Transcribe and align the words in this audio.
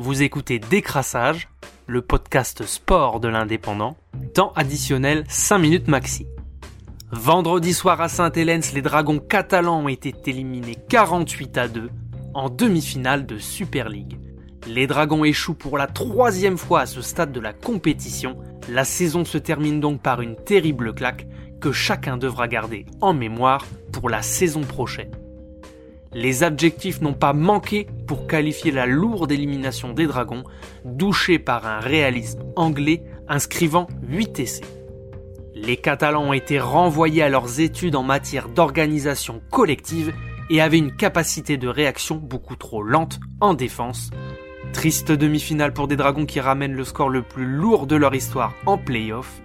Vous 0.00 0.22
écoutez 0.22 0.60
Décrassage, 0.60 1.48
le 1.88 2.02
podcast 2.02 2.62
sport 2.62 3.18
de 3.18 3.26
l'indépendant, 3.26 3.96
temps 4.32 4.52
additionnel 4.54 5.24
5 5.28 5.58
minutes 5.58 5.88
maxi. 5.88 6.28
Vendredi 7.10 7.74
soir 7.74 8.00
à 8.00 8.08
Saint-Hélène, 8.08 8.62
les 8.74 8.80
Dragons 8.80 9.18
catalans 9.18 9.80
ont 9.82 9.88
été 9.88 10.14
éliminés 10.26 10.76
48 10.88 11.58
à 11.58 11.66
2 11.66 11.90
en 12.32 12.48
demi-finale 12.48 13.26
de 13.26 13.38
Super 13.38 13.88
League. 13.88 14.20
Les 14.68 14.86
Dragons 14.86 15.24
échouent 15.24 15.54
pour 15.54 15.76
la 15.76 15.88
troisième 15.88 16.58
fois 16.58 16.82
à 16.82 16.86
ce 16.86 17.02
stade 17.02 17.32
de 17.32 17.40
la 17.40 17.52
compétition. 17.52 18.38
La 18.68 18.84
saison 18.84 19.24
se 19.24 19.36
termine 19.36 19.80
donc 19.80 20.00
par 20.00 20.20
une 20.20 20.36
terrible 20.36 20.94
claque 20.94 21.26
que 21.60 21.72
chacun 21.72 22.16
devra 22.16 22.46
garder 22.46 22.86
en 23.00 23.14
mémoire 23.14 23.66
pour 23.92 24.08
la 24.08 24.22
saison 24.22 24.60
prochaine. 24.60 25.10
Les 26.14 26.42
adjectifs 26.42 27.02
n'ont 27.02 27.12
pas 27.12 27.34
manqué 27.34 27.86
pour 28.06 28.26
qualifier 28.26 28.70
la 28.70 28.86
lourde 28.86 29.30
élimination 29.30 29.92
des 29.92 30.06
Dragons, 30.06 30.44
douchée 30.84 31.38
par 31.38 31.66
un 31.66 31.80
réalisme 31.80 32.44
anglais 32.56 33.02
inscrivant 33.28 33.86
8 34.08 34.40
essais. 34.40 34.64
Les 35.54 35.76
Catalans 35.76 36.24
ont 36.24 36.32
été 36.32 36.58
renvoyés 36.58 37.22
à 37.22 37.28
leurs 37.28 37.60
études 37.60 37.96
en 37.96 38.02
matière 38.02 38.48
d'organisation 38.48 39.42
collective 39.50 40.14
et 40.48 40.62
avaient 40.62 40.78
une 40.78 40.96
capacité 40.96 41.58
de 41.58 41.68
réaction 41.68 42.16
beaucoup 42.16 42.56
trop 42.56 42.82
lente 42.82 43.20
en 43.40 43.52
défense. 43.52 44.10
Triste 44.72 45.12
demi-finale 45.12 45.74
pour 45.74 45.88
des 45.88 45.96
Dragons 45.96 46.26
qui 46.26 46.40
ramènent 46.40 46.74
le 46.74 46.84
score 46.84 47.10
le 47.10 47.22
plus 47.22 47.46
lourd 47.46 47.86
de 47.86 47.96
leur 47.96 48.14
histoire 48.14 48.54
en 48.64 48.78
playoff, 48.78 49.42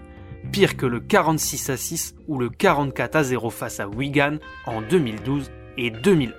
pire 0.52 0.78
que 0.78 0.86
le 0.86 1.02
46 1.02 1.70
à 1.72 1.78
6 1.78 2.16
ou 2.28 2.38
le 2.38 2.50
44 2.50 3.16
à 3.18 3.24
0 3.24 3.50
face 3.50 3.82
à 3.82 3.88
Wigan 3.88 4.38
en 4.66 4.82
2012 4.82 5.52
et 5.78 5.90
2011. 5.90 6.34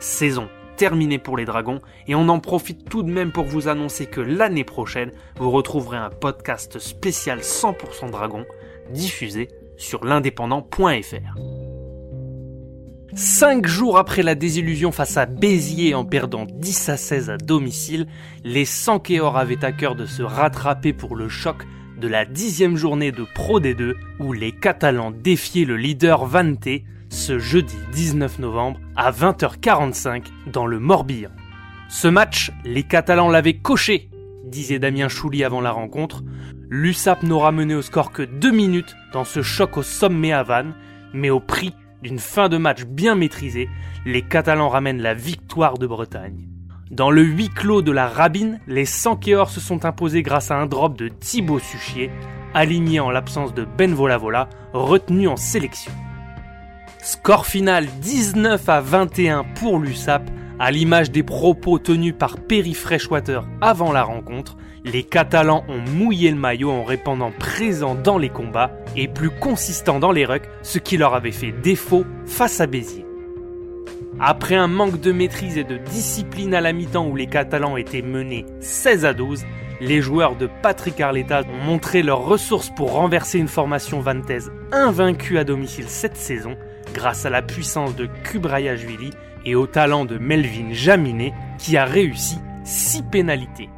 Saison 0.00 0.48
terminée 0.76 1.18
pour 1.18 1.36
les 1.36 1.44
Dragons 1.44 1.80
et 2.08 2.14
on 2.14 2.28
en 2.28 2.40
profite 2.40 2.88
tout 2.88 3.02
de 3.02 3.10
même 3.10 3.32
pour 3.32 3.44
vous 3.44 3.68
annoncer 3.68 4.06
que 4.06 4.20
l'année 4.20 4.64
prochaine, 4.64 5.12
vous 5.38 5.50
retrouverez 5.50 5.98
un 5.98 6.10
podcast 6.10 6.78
spécial 6.78 7.40
100% 7.40 8.10
Dragons 8.10 8.46
diffusé 8.90 9.48
sur 9.76 10.04
l'indépendant.fr. 10.04 11.38
Cinq 13.14 13.66
jours 13.66 13.98
après 13.98 14.22
la 14.22 14.34
désillusion 14.34 14.90
face 14.90 15.18
à 15.18 15.26
Béziers 15.26 15.94
en 15.94 16.06
perdant 16.06 16.46
10 16.46 16.88
à 16.88 16.96
16 16.96 17.30
à 17.30 17.36
domicile, 17.36 18.06
les 18.42 18.64
Sankéors 18.64 19.36
avaient 19.36 19.64
à 19.64 19.72
cœur 19.72 19.94
de 19.96 20.06
se 20.06 20.22
rattraper 20.22 20.94
pour 20.94 21.14
le 21.14 21.28
choc 21.28 21.58
de 22.00 22.08
la 22.08 22.24
dixième 22.24 22.76
journée 22.76 23.12
de 23.12 23.24
Pro 23.34 23.60
D2 23.60 23.94
où 24.18 24.32
les 24.32 24.50
Catalans 24.50 25.10
défiaient 25.10 25.66
le 25.66 25.76
leader 25.76 26.24
Vante 26.24 26.66
ce 27.12 27.38
jeudi 27.38 27.76
19 27.92 28.38
novembre 28.38 28.80
à 28.96 29.12
20h45 29.12 30.24
dans 30.46 30.66
le 30.66 30.78
Morbihan. 30.78 31.28
Ce 31.90 32.08
match, 32.08 32.50
les 32.64 32.84
Catalans 32.84 33.28
l'avaient 33.28 33.58
coché, 33.58 34.08
disait 34.46 34.78
Damien 34.78 35.08
Chouli 35.08 35.44
avant 35.44 35.60
la 35.60 35.72
rencontre. 35.72 36.22
L'USAP 36.70 37.22
n'aura 37.22 37.52
mené 37.52 37.74
au 37.74 37.82
score 37.82 38.12
que 38.12 38.22
deux 38.22 38.50
minutes 38.50 38.96
dans 39.12 39.24
ce 39.24 39.42
choc 39.42 39.76
au 39.76 39.82
sommet 39.82 40.32
à 40.32 40.42
Vannes, 40.42 40.74
mais 41.12 41.28
au 41.28 41.38
prix 41.38 41.74
d'une 42.02 42.18
fin 42.18 42.48
de 42.48 42.56
match 42.56 42.84
bien 42.84 43.14
maîtrisée, 43.14 43.68
les 44.06 44.22
Catalans 44.22 44.70
ramènent 44.70 45.02
la 45.02 45.14
victoire 45.14 45.76
de 45.76 45.86
Bretagne. 45.86 46.48
Dans 46.90 47.10
le 47.10 47.22
huis 47.22 47.50
clos 47.50 47.82
de 47.82 47.92
la 47.92 48.08
Rabine, 48.08 48.58
les 48.66 48.86
Sankéors 48.86 49.50
se 49.50 49.60
sont 49.60 49.84
imposés 49.84 50.22
grâce 50.22 50.50
à 50.50 50.56
un 50.56 50.66
drop 50.66 50.96
de 50.96 51.08
Thibaut 51.08 51.58
Suchier, 51.58 52.10
aligné 52.54 53.00
en 53.00 53.10
l'absence 53.10 53.52
de 53.52 53.66
Ben 53.66 53.92
Volavola, 53.92 54.48
retenu 54.72 55.28
en 55.28 55.36
sélection. 55.36 55.92
Score 57.04 57.46
final 57.46 57.86
19 58.00 58.68
à 58.68 58.80
21 58.80 59.42
pour 59.56 59.80
l'USAP, 59.80 60.30
à 60.60 60.70
l'image 60.70 61.10
des 61.10 61.24
propos 61.24 61.80
tenus 61.80 62.14
par 62.16 62.36
Perry 62.36 62.74
Freshwater 62.74 63.44
avant 63.60 63.90
la 63.90 64.04
rencontre, 64.04 64.56
les 64.84 65.02
Catalans 65.02 65.64
ont 65.68 65.80
mouillé 65.80 66.30
le 66.30 66.36
maillot 66.36 66.70
en 66.70 66.84
répondant 66.84 67.32
présent 67.32 67.96
dans 67.96 68.18
les 68.18 68.28
combats 68.28 68.70
et 68.94 69.08
plus 69.08 69.30
consistant 69.30 69.98
dans 69.98 70.12
les 70.12 70.24
rucks, 70.24 70.48
ce 70.62 70.78
qui 70.78 70.96
leur 70.96 71.14
avait 71.14 71.32
fait 71.32 71.50
défaut 71.50 72.04
face 72.24 72.60
à 72.60 72.68
Béziers. 72.68 73.04
Après 74.20 74.54
un 74.54 74.68
manque 74.68 75.00
de 75.00 75.10
maîtrise 75.10 75.58
et 75.58 75.64
de 75.64 75.78
discipline 75.78 76.54
à 76.54 76.60
la 76.60 76.72
mi-temps 76.72 77.08
où 77.08 77.16
les 77.16 77.26
Catalans 77.26 77.76
étaient 77.76 78.02
menés 78.02 78.46
16 78.60 79.04
à 79.06 79.12
12, 79.12 79.42
les 79.80 80.00
joueurs 80.00 80.36
de 80.36 80.48
Patrick 80.62 81.00
Arleta 81.00 81.40
ont 81.40 81.64
montré 81.64 82.04
leurs 82.04 82.24
ressources 82.24 82.70
pour 82.70 82.92
renverser 82.92 83.40
une 83.40 83.48
formation 83.48 83.98
vantaise 83.98 84.52
invaincue 84.70 85.38
à 85.38 85.42
domicile 85.42 85.86
cette 85.88 86.16
saison 86.16 86.56
grâce 86.92 87.26
à 87.26 87.30
la 87.30 87.42
puissance 87.42 87.96
de 87.96 88.08
Kubraya-Juili 88.24 89.10
et 89.44 89.54
au 89.54 89.66
talent 89.66 90.04
de 90.04 90.18
Melvin 90.18 90.72
Jaminet 90.72 91.32
qui 91.58 91.76
a 91.76 91.84
réussi 91.84 92.38
6 92.64 93.02
pénalités. 93.10 93.68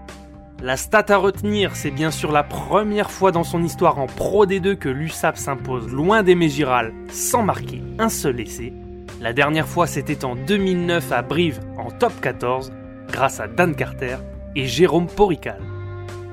La 0.62 0.76
stat 0.76 1.06
à 1.08 1.16
retenir, 1.16 1.76
c'est 1.76 1.90
bien 1.90 2.10
sûr 2.10 2.32
la 2.32 2.42
première 2.42 3.10
fois 3.10 3.32
dans 3.32 3.44
son 3.44 3.62
histoire 3.62 3.98
en 3.98 4.06
Pro 4.06 4.46
D2 4.46 4.76
que 4.76 4.88
l'USAP 4.88 5.36
s'impose 5.36 5.88
loin 5.88 6.22
des 6.22 6.34
Mégirales 6.34 6.92
sans 7.10 7.42
marquer 7.42 7.82
un 7.98 8.08
seul 8.08 8.40
essai. 8.40 8.72
La 9.20 9.32
dernière 9.32 9.68
fois, 9.68 9.86
c'était 9.86 10.24
en 10.24 10.36
2009 10.36 11.12
à 11.12 11.22
Brive 11.22 11.60
en 11.76 11.90
top 11.90 12.12
14 12.20 12.72
grâce 13.08 13.40
à 13.40 13.46
Dan 13.46 13.74
Carter 13.74 14.16
et 14.56 14.66
Jérôme 14.66 15.06
Porical. 15.06 15.60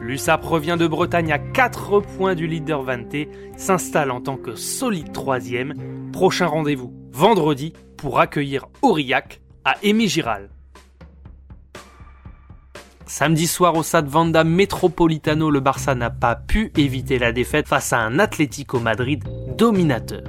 L'USAP 0.02 0.44
revient 0.46 0.78
de 0.80 0.88
Bretagne 0.88 1.31
à 1.31 1.38
4 1.38 2.00
points 2.00 2.34
du 2.34 2.47
leader 2.47 2.81
Vanté, 2.81 3.30
s'installe 3.56 4.12
en 4.12 4.20
tant 4.20 4.38
que 4.38 4.56
solide 4.56 5.12
troisième. 5.12 5.74
Prochain 6.12 6.48
rendez-vous 6.48 6.94
vendredi 7.14 7.74
pour 7.98 8.20
accueillir 8.20 8.68
Aurillac 8.82 9.42
à 9.64 9.76
Aimé 9.82 10.08
Giral. 10.08 10.50
Samedi 13.06 13.48
soir 13.48 13.76
au 13.76 13.84
Stade 13.84 14.08
Vanda 14.08 14.44
Metropolitano, 14.44 15.50
le 15.50 15.60
Barça 15.60 15.96
n'a 15.96 16.10
pas 16.10 16.36
pu 16.36 16.72
éviter 16.78 17.18
la 17.18 17.32
défaite 17.32 17.68
face 17.68 17.94
à 17.94 18.00
un 18.00 18.20
Atlético 18.20 18.80
Madrid 18.80 19.24
dominateur. 19.58 20.24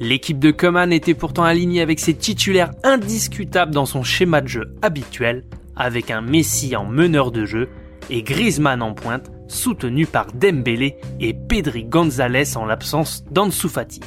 L'équipe 0.00 0.38
de 0.38 0.50
Coman 0.50 0.92
était 0.92 1.14
pourtant 1.14 1.44
alignée 1.44 1.82
avec 1.82 1.98
ses 2.00 2.14
titulaires 2.14 2.72
indiscutables 2.84 3.74
dans 3.74 3.86
son 3.86 4.02
schéma 4.02 4.40
de 4.40 4.48
jeu 4.48 4.76
habituel, 4.82 5.44
avec 5.76 6.10
un 6.10 6.20
Messi 6.20 6.76
en 6.76 6.84
meneur 6.84 7.30
de 7.32 7.44
jeu 7.44 7.68
et 8.10 8.22
Griezmann 8.22 8.82
en 8.82 8.94
pointe, 8.94 9.30
soutenu 9.48 10.06
par 10.06 10.32
Dembélé 10.32 10.96
et 11.20 11.34
Pedri 11.34 11.84
González 11.84 12.56
en 12.56 12.66
l'absence 12.66 13.24
d'Ansu 13.30 13.68
Fati. 13.68 14.00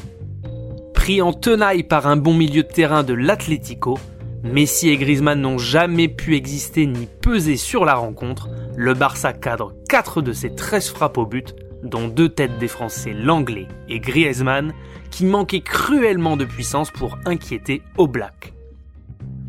Pris 1.02 1.24
en 1.24 1.34
tenaille 1.34 1.82
par 1.82 2.06
un 2.06 2.16
bon 2.16 2.36
milieu 2.36 2.62
de 2.62 2.68
terrain 2.68 3.02
de 3.02 3.16
l'Atlético, 3.16 3.98
Messi 4.44 4.90
et 4.90 4.98
Griezmann 4.98 5.42
n'ont 5.42 5.58
jamais 5.58 6.08
pu 6.08 6.36
exister 6.36 6.86
ni 6.86 7.08
peser 7.24 7.58
sur 7.58 7.86
la 7.86 7.96
rencontre. 7.96 8.50
Le 8.76 8.94
Barça 8.94 9.34
cadre 9.34 9.74
4 9.90 10.22
de 10.22 10.32
ses 10.32 10.54
13 10.54 10.90
frappes 10.90 11.18
au 11.18 11.26
but, 11.26 11.56
dont 11.82 12.08
deux 12.08 12.30
têtes 12.30 12.60
des 12.60 12.68
Français 12.68 13.14
Langlais 13.14 13.68
et 13.90 14.00
Griezmann, 14.00 14.76
qui 15.10 15.26
manquaient 15.26 15.62
cruellement 15.62 16.38
de 16.38 16.46
puissance 16.46 16.92
pour 16.92 17.18
inquiéter 17.26 17.82
Oblak. 17.98 18.54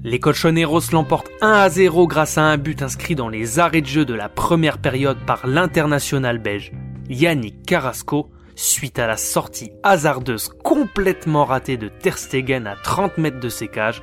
Les 0.05 0.21
Colchoneros 0.21 0.91
l'emportent 0.91 1.31
1 1.43 1.53
à 1.53 1.69
0 1.69 2.07
grâce 2.07 2.39
à 2.39 2.45
un 2.45 2.57
but 2.57 2.81
inscrit 2.81 3.15
dans 3.15 3.29
les 3.29 3.59
arrêts 3.59 3.83
de 3.83 3.87
jeu 3.87 4.07
de 4.07 4.15
la 4.15 4.31
première 4.31 4.79
période 4.79 5.19
par 5.27 5.47
l'international 5.47 6.39
belge 6.39 6.73
Yannick 7.11 7.67
Carrasco 7.67 8.31
suite 8.55 8.99
à 8.99 9.07
la 9.07 9.17
sortie 9.17 9.73
hasardeuse 9.83 10.51
complètement 10.63 11.45
ratée 11.45 11.77
de 11.77 11.89
Ter 11.89 12.19
Stegen 12.19 12.67
à 12.67 12.77
30 12.77 13.19
mètres 13.19 13.41
de 13.41 13.49
ses 13.49 13.69
cages. 13.69 14.03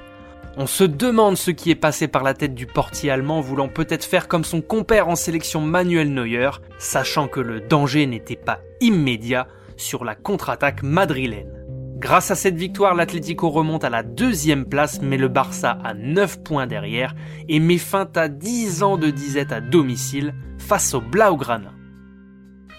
On 0.57 0.67
se 0.67 0.83
demande 0.83 1.37
ce 1.37 1.51
qui 1.51 1.71
est 1.71 1.75
passé 1.75 2.07
par 2.07 2.23
la 2.23 2.33
tête 2.33 2.55
du 2.55 2.65
portier 2.65 3.11
allemand 3.11 3.39
voulant 3.39 3.69
peut-être 3.69 4.03
faire 4.03 4.27
comme 4.27 4.43
son 4.43 4.61
compère 4.61 5.07
en 5.07 5.15
sélection 5.15 5.61
Manuel 5.61 6.13
Neuer, 6.13 6.49
sachant 6.77 7.27
que 7.27 7.39
le 7.39 7.61
danger 7.61 8.05
n'était 8.05 8.35
pas 8.35 8.59
immédiat 8.81 9.47
sur 9.77 10.03
la 10.03 10.15
contre-attaque 10.15 10.83
madrilène. 10.83 11.59
Grâce 11.99 12.31
à 12.31 12.35
cette 12.35 12.55
victoire, 12.55 12.95
l'Atlético 12.95 13.49
remonte 13.49 13.83
à 13.83 13.89
la 13.89 14.03
deuxième 14.03 14.65
place, 14.65 15.01
mais 15.01 15.17
le 15.17 15.27
Barça 15.27 15.77
à 15.83 15.93
9 15.93 16.43
points 16.43 16.67
derrière 16.67 17.13
et 17.49 17.59
met 17.59 17.77
fin 17.77 18.07
à 18.15 18.29
10 18.29 18.83
ans 18.83 18.97
de 18.97 19.09
disette 19.09 19.51
à 19.51 19.59
domicile 19.59 20.33
face 20.57 20.93
au 20.93 21.01
Blaugrana. 21.01 21.73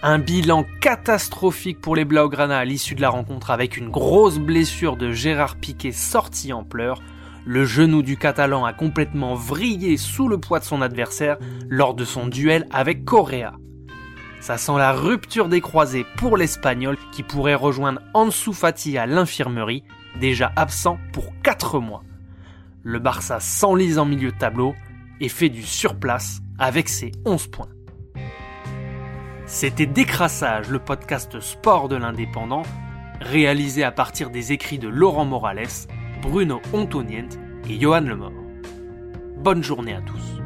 Un 0.02 0.18
bilan 0.18 0.64
catastrophique 0.80 1.78
pour 1.78 1.94
les 1.94 2.06
Blaugrana 2.06 2.56
à 2.56 2.64
l'issue 2.64 2.94
de 2.94 3.02
la 3.02 3.10
rencontre 3.10 3.50
avec 3.50 3.76
une 3.76 3.90
grosse 3.90 4.38
blessure 4.38 4.96
de 4.96 5.12
Gérard 5.12 5.56
Piquet 5.56 5.92
sorti 5.92 6.54
en 6.54 6.64
pleurs. 6.64 7.02
Le 7.44 7.66
genou 7.66 8.00
du 8.00 8.16
Catalan 8.16 8.64
a 8.64 8.72
complètement 8.72 9.34
vrillé 9.34 9.98
sous 9.98 10.26
le 10.26 10.38
poids 10.38 10.58
de 10.58 10.64
son 10.64 10.80
adversaire 10.80 11.36
lors 11.68 11.92
de 11.92 12.06
son 12.06 12.28
duel 12.28 12.66
avec 12.70 13.04
Correa. 13.04 13.52
Ça 14.40 14.56
sent 14.56 14.78
la 14.78 14.92
rupture 14.92 15.50
des 15.50 15.60
croisés 15.60 16.06
pour 16.16 16.38
l'Espagnol 16.38 16.96
qui 17.12 17.22
pourrait 17.22 17.54
rejoindre 17.54 18.00
Ansu 18.14 18.54
Fati 18.54 18.96
à 18.96 19.04
l'infirmerie, 19.04 19.84
déjà 20.18 20.50
absent 20.56 20.98
pour 21.12 21.30
4 21.42 21.78
mois. 21.78 22.04
Le 22.82 23.00
Barça 23.00 23.38
s'enlise 23.38 23.98
en 23.98 24.06
milieu 24.06 24.32
de 24.32 24.38
tableau 24.38 24.74
et 25.20 25.28
fait 25.28 25.50
du 25.50 25.62
surplace 25.62 26.40
avec 26.58 26.88
ses 26.88 27.12
11 27.26 27.48
points. 27.48 27.68
C'était 29.52 29.86
Décrassage, 29.86 30.70
le 30.70 30.78
podcast 30.78 31.40
sport 31.40 31.88
de 31.88 31.96
l'indépendant, 31.96 32.62
réalisé 33.20 33.82
à 33.82 33.90
partir 33.90 34.30
des 34.30 34.52
écrits 34.52 34.78
de 34.78 34.86
Laurent 34.86 35.24
Morales, 35.24 35.66
Bruno 36.22 36.62
Ontonient 36.72 37.36
et 37.68 37.80
Johan 37.80 38.02
Lemort. 38.02 38.30
Bonne 39.38 39.64
journée 39.64 39.94
à 39.94 40.02
tous. 40.02 40.39